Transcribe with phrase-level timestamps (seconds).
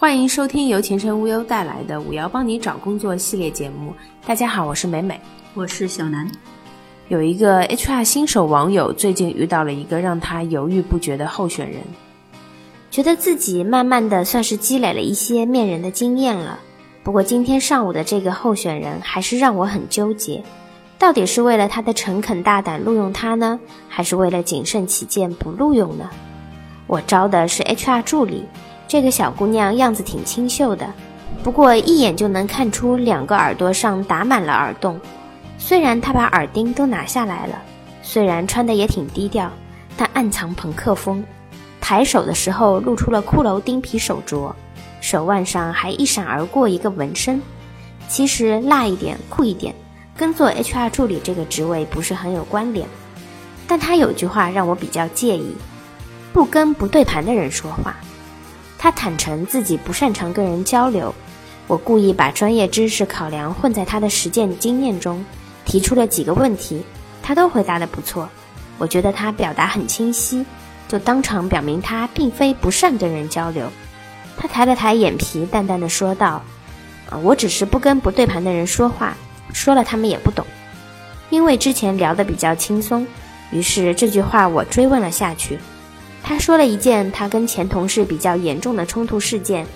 [0.00, 3.92] 欢迎收听由前程无忧带来的“五幺帮你找工作”系列节目。
[4.24, 5.20] 大家好，我是美美，
[5.54, 6.30] 我是小南。
[7.08, 11.80] 有一个 HR 新手网友最近遇到了一个让他犹豫不决的候选人，
[12.92, 16.60] 觉得自己慢慢的算是积累了一些面人的经验了。
[17.02, 20.44] 不过今天上午的这个候选人还是让我很纠结，
[20.96, 23.58] 到底是为了他的诚恳大胆录用他呢，
[23.88, 26.08] 还是为了谨慎起见不录用呢？
[26.86, 28.44] 我招的是 HR 助理。
[28.88, 30.90] 这个小姑娘样子挺清秀的，
[31.44, 34.98] 不过一眼就能看出两个耳朵上打满了耳洞。
[35.58, 37.60] 虽然她把耳钉都拿下来了，
[38.02, 39.50] 虽然穿的也挺低调，
[39.94, 41.22] 但暗藏朋克风。
[41.82, 44.52] 抬手的时候露出了骷髅钉皮手镯，
[45.02, 47.42] 手腕上还一闪而过一个纹身。
[48.08, 49.74] 其实辣一点、酷一点，
[50.16, 52.88] 跟做 HR 助理这个职位不是很有关联。
[53.66, 55.54] 但她有句话让我比较介意：
[56.32, 57.94] 不跟不对盘的人说话。
[58.78, 61.12] 他坦诚自己不擅长跟人交流，
[61.66, 65.24] 我故意把专业知识考量混在他的实践经验中，
[65.64, 66.82] 提出了几个问题，
[67.22, 68.28] 他都回答的不错。
[68.78, 70.46] 我觉得他表达很清晰，
[70.86, 73.68] 就当场表明他并非不善跟人交流。
[74.36, 76.40] 他抬了抬眼皮，淡淡的说道
[77.10, 79.16] ：“啊，我只是不跟不对盘的人说话，
[79.52, 80.46] 说了他们也不懂。”
[81.28, 83.04] 因为之前聊得比较轻松，
[83.50, 85.58] 于是这句话我追问了下去。
[86.22, 89.66] 他说了一件他跟前同事比较严重的冲突事件，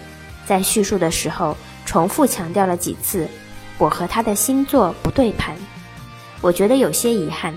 [0.44, 3.26] 在叙述的时候重复强调了几次，
[3.78, 5.56] 我和他的星座不对盘，
[6.40, 7.54] 我觉得有些遗憾。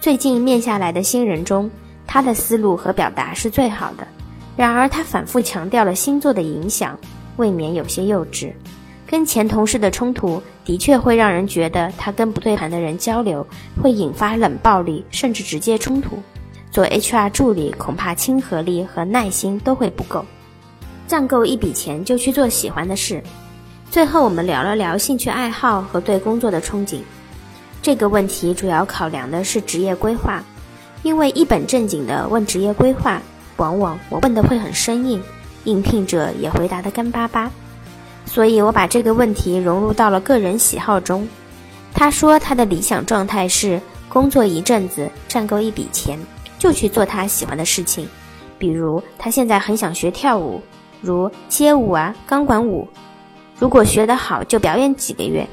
[0.00, 1.70] 最近面下来的新人中，
[2.06, 4.06] 他的思路和表达是最好的，
[4.56, 6.98] 然而他反复强调了星座的影响，
[7.36, 8.52] 未免有些幼稚。
[9.06, 13.46] 跟前同事的冲突的确会让人觉得他跟不对盘的人交流
[13.80, 16.20] 会引发冷暴力，甚至直接冲突。
[16.76, 20.22] 做 HR 助理，恐怕亲和力和耐心都会不够。
[21.08, 23.22] 赚够一笔钱就去做喜欢的事。
[23.90, 27.00] 最后，我们聊了聊兴趣爱好和对工作的憧憬。
[27.80, 30.44] 这个问题主要考量的是职业规划，
[31.02, 33.22] 因为一本正经的问职业规划，
[33.56, 35.22] 往往我问的会很生硬，
[35.64, 37.50] 应聘者也回答的干巴巴。
[38.26, 41.26] 所以我把这个问题融入到了个人喜好中。
[41.94, 46.20] 他说他的理想状态是工作一阵子，赚够一笔钱。
[46.58, 48.08] 就去做他喜欢的事情，
[48.58, 50.60] 比如他现在很想学跳舞，
[51.00, 52.88] 如街舞啊、钢管舞。
[53.58, 55.46] 如果学得好，就表演几个月。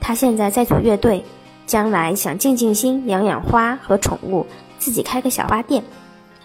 [0.00, 1.22] 他现在在组乐队，
[1.66, 4.46] 将来想静静心养养花和宠物，
[4.78, 5.82] 自己开个小花店。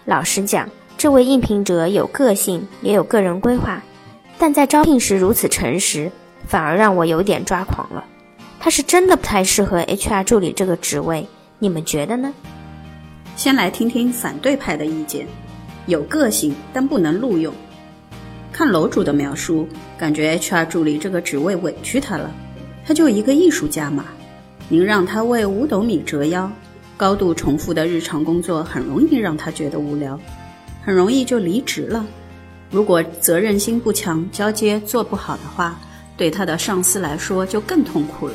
[0.04, 3.82] 老实讲，这位应聘者有个性，也有个人规划，
[4.38, 6.12] 但在招聘时如此诚实，
[6.46, 8.04] 反而让我有点抓狂了。
[8.60, 11.26] 他是真的不太适合 HR 助理这个职位，
[11.58, 12.32] 你们觉得呢？
[13.36, 15.26] 先来听听反对派的意见，
[15.86, 17.52] 有个性但不能录用。
[18.50, 22.30] 看楼主的描述，感觉 HR 助理这个职位委屈他了。
[22.86, 24.06] 他就一个艺术家嘛，
[24.70, 26.50] 您让他为五斗米折腰，
[26.96, 30.18] 高度重复的日常工作很容易让他觉得无聊，
[30.82, 32.06] 很容易就离职了。
[32.70, 35.78] 如果责任心不强，交接做不好的话，
[36.16, 38.34] 对他的上司来说就更痛苦了。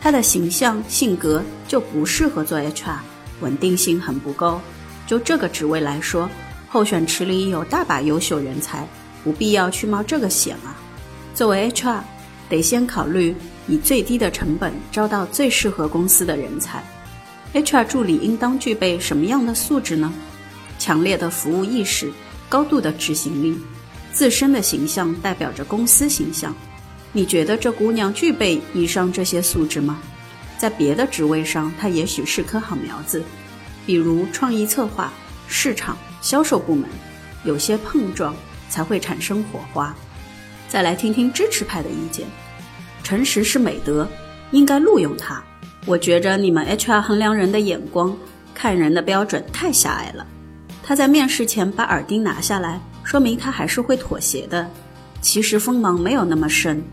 [0.00, 2.98] 他的形象性格就不适合做 HR。
[3.40, 4.60] 稳定性很不够，
[5.06, 6.28] 就这个职位来说，
[6.68, 8.86] 候选池里有大把优秀人才，
[9.24, 10.76] 不必要去冒这个险啊。
[11.34, 12.00] 作为 HR，
[12.48, 13.34] 得先考虑
[13.66, 16.82] 以最低的成本招到最适合公司的人才。
[17.52, 20.12] HR 助理应当具备什么样的素质呢？
[20.78, 22.12] 强烈的服务意识，
[22.48, 23.58] 高度的执行力，
[24.12, 26.54] 自身的形象代表着公司形象。
[27.12, 29.98] 你觉得这姑娘具备以上这些素质吗？
[30.60, 33.24] 在别的职位上，他也许是棵好苗子，
[33.86, 35.10] 比如创意策划、
[35.48, 36.84] 市场、销售部门，
[37.44, 38.36] 有些碰撞
[38.68, 39.96] 才会产生火花。
[40.68, 42.26] 再来听听支持派的意见：
[43.02, 44.06] 诚实是美德，
[44.50, 45.42] 应该录用他。
[45.86, 48.14] 我觉着你们 HR 衡量人的眼光、
[48.54, 50.26] 看人的标准太狭隘了。
[50.82, 54.68] 他在面试前把耳钉拿下来，说明他还是会妥协的。
[55.22, 56.84] 其实锋芒没有那么深，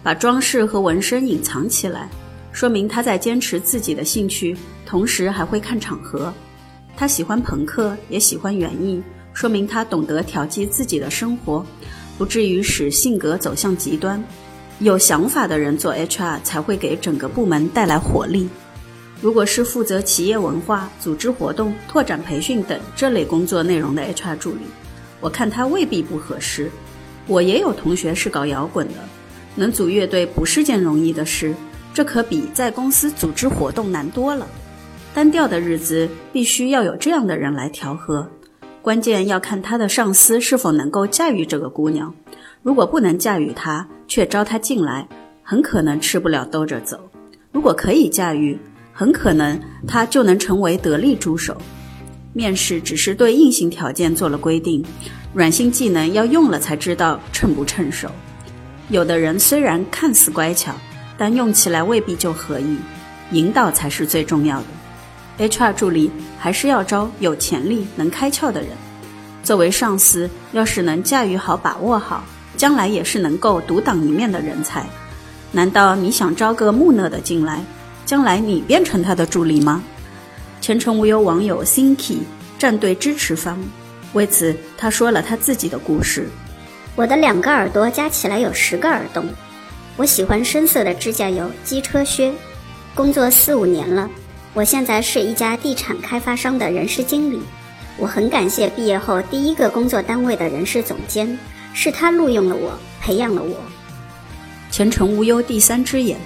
[0.00, 2.08] 把装饰和纹身隐藏起来。
[2.60, 4.54] 说明他在坚持自己的兴趣，
[4.84, 6.30] 同时还会看场合。
[6.94, 9.02] 他喜欢朋克，也喜欢园艺，
[9.32, 11.64] 说明他懂得调剂自己的生活，
[12.18, 14.22] 不至于使性格走向极端。
[14.80, 18.46] 有想法的人做 HR 才会给整个部门带来活力。
[19.22, 24.60] 如果是负责企业文化、组织活动、拓展培训等这类工作内容的 HR 助理，
[25.22, 26.70] 我看他未必不合适。
[27.26, 28.96] 我也有同学是搞摇滚的，
[29.54, 31.54] 能组乐队不是件容易的事。
[31.92, 34.46] 这可比在公司组织活动难多了。
[35.12, 38.28] 单调的日子必须要有这样的人来调和，
[38.80, 42.14] 关键要看他的上司是否能够驾驭这个姑娘。
[42.62, 45.08] 如果不能驾驭他，却招他进来，
[45.42, 46.96] 很可能吃不了兜着走；
[47.50, 48.56] 如果可以驾驭，
[48.92, 49.58] 很可能
[49.88, 51.56] 他就能成为得力助手。
[52.32, 54.84] 面试只是对硬性条件做了规定，
[55.34, 58.08] 软性技能要用了才知道称不称手。
[58.90, 60.72] 有的人虽然看似乖巧，
[61.20, 62.78] 但用起来未必就合意，
[63.32, 65.46] 引导才是最重要的。
[65.46, 68.70] HR 助理还是要招有潜力、能开窍的人。
[69.42, 72.24] 作为上司，要是能驾驭好、把握好，
[72.56, 74.86] 将来也是能够独当一面的人才。
[75.52, 77.62] 难道你想招个木讷的进来，
[78.06, 79.82] 将来你变成他的助理吗？
[80.62, 82.20] 前程无忧网友 Sinky
[82.58, 83.58] 站队支持方，
[84.14, 86.30] 为此他说了他自己的故事。
[86.96, 89.26] 我的两个耳朵加起来有十个耳洞。
[89.96, 92.32] 我喜欢深色的指甲油、机车靴。
[92.94, 94.08] 工作四五年了，
[94.54, 97.40] 我现在是一家地产开发商的人事经理。
[97.96, 101.38] 我很感谢毕业后第一个工作单位的人事总监，
[101.74, 103.56] 是他录用了我，培养了我。
[104.70, 106.18] 前程无忧第三只眼，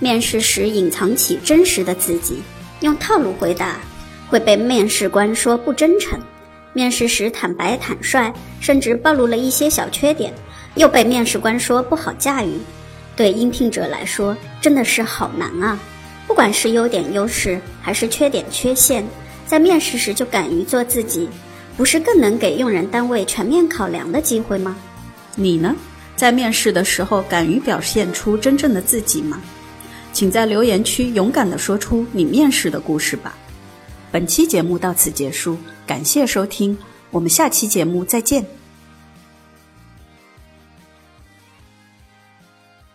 [0.00, 2.42] 面试时隐藏起真实的自己。
[2.80, 3.78] 用套路回答
[4.28, 6.18] 会被面试官说不真诚，
[6.72, 10.32] 面试时坦白坦率，甚至暴露了一些小缺点，
[10.74, 12.58] 又被面试官说不好驾驭。
[13.16, 15.78] 对应聘者来说，真的是好难啊！
[16.26, 19.06] 不管是优点优势，还是缺点缺陷，
[19.46, 21.28] 在面试时就敢于做自己，
[21.76, 24.76] 不是更能给用人单位全面考量的机会吗？
[25.36, 25.74] 你呢？
[26.16, 29.40] 在面试的时候，敢于表现出真正的自己吗？
[30.12, 33.36] 请在留言区勇敢地说出你面试的故事吧。
[34.12, 36.78] 本期节目到此结束，感谢收听，
[37.10, 38.63] 我们下期节目再见。